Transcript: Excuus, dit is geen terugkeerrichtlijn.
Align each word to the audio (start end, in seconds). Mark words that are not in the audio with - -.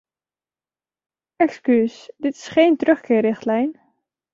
Excuus, 1.37 2.11
dit 2.17 2.35
is 2.35 2.47
geen 2.47 2.77
terugkeerrichtlijn. 2.77 3.79